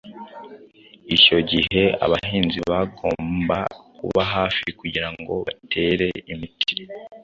[1.15, 3.57] icyo gihe abahinzi bagomba
[3.97, 6.73] kuba hafi kugira ngo batere imiti